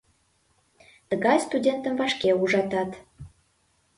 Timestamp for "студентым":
1.47-1.93